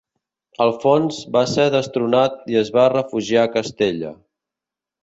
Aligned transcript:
Alfons 0.63 1.19
va 1.35 1.43
ser 1.51 1.67
destronat 1.75 2.41
i 2.55 2.59
es 2.63 2.75
va 2.79 2.89
refugiar 2.97 3.47
a 3.47 3.53
Castella. 3.59 4.15